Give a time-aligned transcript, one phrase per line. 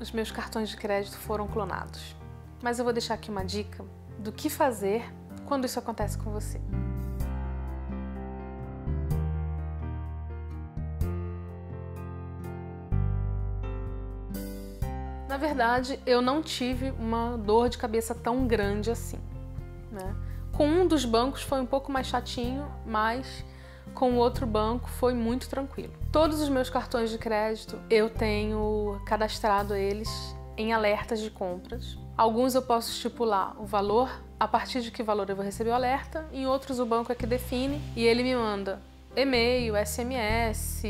[0.00, 2.16] os meus cartões de crédito foram clonados.
[2.62, 3.84] Mas eu vou deixar aqui uma dica
[4.18, 5.04] do que fazer
[5.46, 6.60] quando isso acontece com você.
[15.28, 19.18] Na verdade, eu não tive uma dor de cabeça tão grande assim.
[19.92, 20.16] Né?
[20.52, 23.44] Com um dos bancos foi um pouco mais chatinho, mas
[23.94, 25.92] com outro banco foi muito tranquilo.
[26.12, 31.98] Todos os meus cartões de crédito eu tenho cadastrado eles em alertas de compras.
[32.16, 35.74] Alguns eu posso estipular o valor, a partir de que valor eu vou receber o
[35.74, 38.80] alerta, em outros o banco é que define e ele me manda
[39.16, 40.84] e-mail, SMS,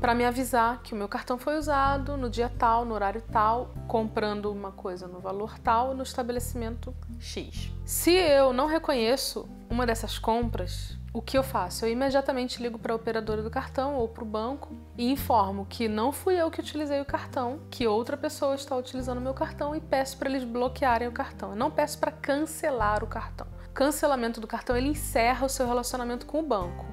[0.00, 3.70] para me avisar que o meu cartão foi usado no dia tal, no horário tal,
[3.88, 7.72] comprando uma coisa no valor tal, no estabelecimento X.
[7.84, 11.86] Se eu não reconheço uma dessas compras, o que eu faço?
[11.86, 15.88] Eu imediatamente ligo para a operadora do cartão ou para o banco e informo que
[15.88, 19.74] não fui eu que utilizei o cartão, que outra pessoa está utilizando o meu cartão
[19.74, 21.52] e peço para eles bloquearem o cartão.
[21.52, 23.46] Eu não peço para cancelar o cartão.
[23.66, 26.84] O cancelamento do cartão ele encerra o seu relacionamento com o banco.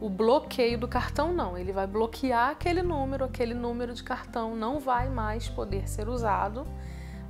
[0.00, 4.78] O bloqueio do cartão não, ele vai bloquear aquele número, aquele número de cartão não
[4.78, 6.64] vai mais poder ser usado,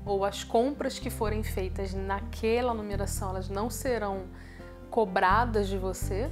[0.04, 4.26] ou as compras que forem feitas naquela numeração, elas não serão
[4.90, 6.30] cobradas de você,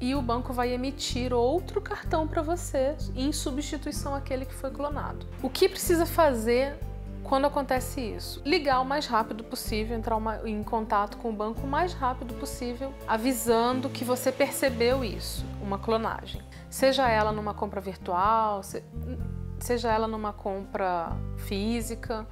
[0.00, 5.26] e o banco vai emitir outro cartão para você em substituição àquele que foi clonado.
[5.42, 6.76] O que precisa fazer
[7.22, 8.42] quando acontece isso?
[8.44, 12.34] Ligar o mais rápido possível, entrar uma, em contato com o banco o mais rápido
[12.34, 16.42] possível, avisando que você percebeu isso, uma clonagem.
[16.68, 18.84] Seja ela numa compra virtual, se,
[19.58, 22.26] seja ela numa compra física.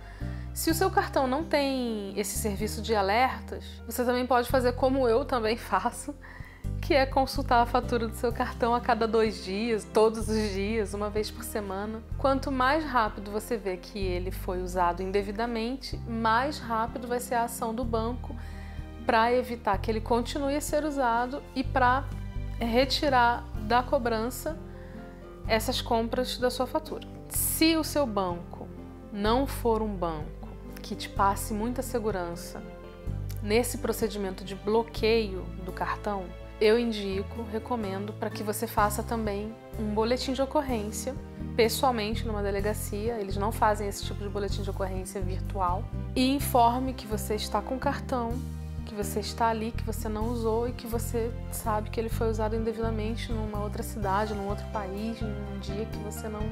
[0.55, 5.09] Se o seu cartão não tem esse serviço de alertas, você também pode fazer como
[5.09, 6.15] eu também faço,
[6.81, 10.95] que é consultar a fatura do seu cartão a cada dois dias, todos os dias,
[10.95, 12.01] uma vez por semana.
[12.17, 17.45] Quanto mais rápido você vê que ele foi usado indevidamente, mais rápido vai ser a
[17.45, 18.37] ação do banco
[19.05, 22.05] para evitar que ele continue a ser usado e para
[22.61, 24.57] retirar da cobrança
[25.49, 27.09] essas compras da sua fatura.
[27.29, 28.69] Se o seu banco
[29.13, 30.44] não for um banco
[30.85, 32.63] que te passe muita segurança
[33.43, 36.25] nesse procedimento de bloqueio do cartão,
[36.61, 41.15] eu indico, recomendo para que você faça também um boletim de ocorrência
[41.57, 43.19] pessoalmente numa delegacia.
[43.19, 45.83] Eles não fazem esse tipo de boletim de ocorrência virtual
[46.15, 48.39] e informe que você está com cartão,
[48.85, 52.29] que você está ali, que você não usou e que você sabe que ele foi
[52.29, 56.43] usado indevidamente numa outra cidade, num outro país, num dia que você não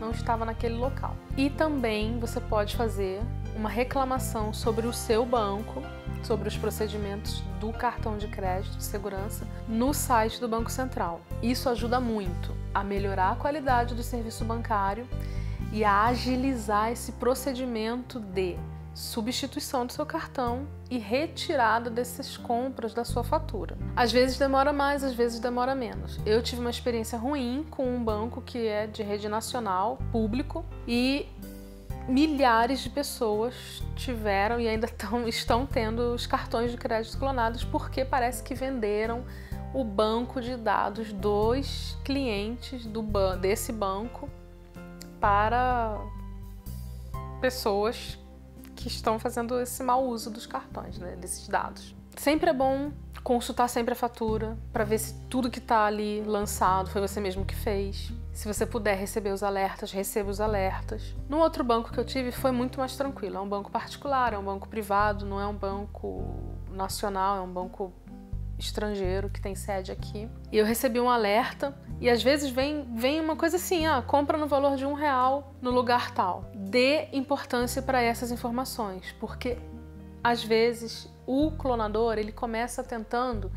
[0.00, 1.16] não estava naquele local.
[1.36, 3.20] E também você pode fazer
[3.54, 5.82] uma reclamação sobre o seu banco
[6.24, 11.20] sobre os procedimentos do cartão de crédito de segurança no site do Banco Central.
[11.42, 15.06] Isso ajuda muito a melhorar a qualidade do serviço bancário
[15.72, 18.56] e a agilizar esse procedimento de
[18.94, 23.76] substituição do seu cartão e retirada dessas compras da sua fatura.
[23.96, 26.20] Às vezes demora mais, às vezes demora menos.
[26.24, 31.26] Eu tive uma experiência ruim com um banco que é de rede nacional, público, e
[32.08, 38.04] milhares de pessoas tiveram e ainda tão, estão tendo os cartões de crédito clonados porque
[38.04, 39.24] parece que venderam
[39.72, 44.28] o banco de dados dos clientes do ban desse banco
[45.20, 45.98] para
[47.40, 48.18] pessoas
[48.76, 51.94] que estão fazendo esse mau uso dos cartões, né, desses dados.
[52.16, 56.90] Sempre é bom consultar sempre a fatura para ver se tudo que está ali lançado
[56.90, 58.12] foi você mesmo que fez.
[58.34, 61.14] Se você puder receber os alertas, receba os alertas.
[61.28, 63.36] No outro banco que eu tive foi muito mais tranquilo.
[63.36, 66.34] É um banco particular, é um banco privado, não é um banco
[66.68, 67.92] nacional, é um banco
[68.58, 70.28] estrangeiro que tem sede aqui.
[70.50, 74.36] E eu recebi um alerta e às vezes vem, vem uma coisa assim, ah, compra
[74.36, 76.50] no valor de um real no lugar tal.
[76.56, 79.58] Dê importância para essas informações, porque
[80.24, 83.52] às vezes o clonador ele começa tentando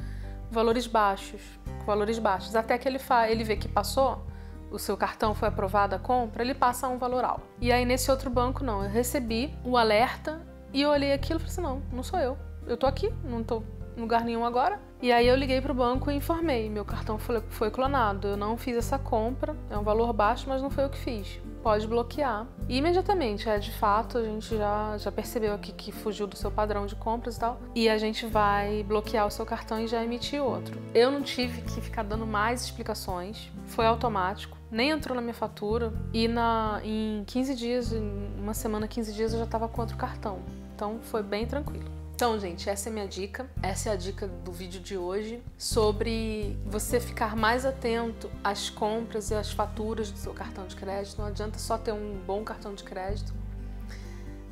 [0.52, 1.42] valores baixos,
[1.84, 4.27] valores baixos, até que ele, fa ele vê que passou,
[4.72, 7.44] o seu cartão foi aprovado a compra, ele passa um valor alto.
[7.60, 10.42] E aí nesse outro banco não, eu recebi o alerta
[10.74, 12.38] e eu olhei aquilo e falei assim, não, não sou eu.
[12.66, 13.64] Eu tô aqui, não tô
[13.96, 14.80] em lugar nenhum agora.
[15.02, 18.76] E aí eu liguei pro banco e informei, meu cartão foi clonado, eu não fiz
[18.76, 21.40] essa compra, é um valor baixo, mas não foi eu que fiz.
[21.68, 22.48] Pode bloquear.
[22.70, 26.50] E imediatamente, é de fato, a gente já, já percebeu aqui que fugiu do seu
[26.50, 27.60] padrão de compras e tal.
[27.76, 30.80] E a gente vai bloquear o seu cartão e já emitir outro.
[30.96, 35.94] Eu não tive que ficar dando mais explicações, foi automático nem entrou na minha fatura
[36.14, 39.98] e na, em 15 dias, em uma semana, 15 dias eu já estava com outro
[39.98, 40.40] cartão.
[40.74, 41.97] Então foi bem tranquilo.
[42.18, 43.48] Então, gente, essa é minha dica.
[43.62, 49.30] Essa é a dica do vídeo de hoje sobre você ficar mais atento às compras
[49.30, 51.20] e às faturas do seu cartão de crédito.
[51.20, 53.32] Não adianta só ter um bom cartão de crédito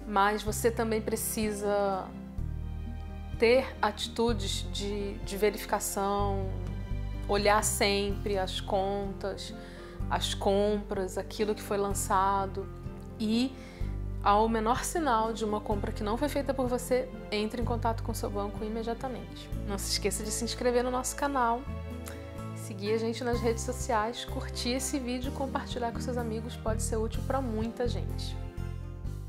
[0.07, 2.05] mas você também precisa
[3.39, 6.47] ter atitudes de, de verificação,
[7.27, 9.53] olhar sempre as contas,
[10.09, 12.67] as compras, aquilo que foi lançado
[13.19, 13.51] e
[14.25, 18.01] ao menor sinal de uma compra que não foi feita por você, entre em contato
[18.01, 19.47] com seu banco imediatamente.
[19.67, 21.61] Não se esqueça de se inscrever no nosso canal,
[22.55, 26.81] seguir a gente nas redes sociais, curtir esse vídeo e compartilhar com seus amigos, pode
[26.81, 28.35] ser útil para muita gente.